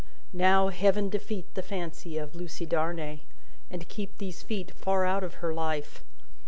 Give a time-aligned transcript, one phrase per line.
[0.33, 3.19] Now, Heaven defeat the fancy of Lucie Darnay,
[3.69, 6.03] and keep these feet far out of her life!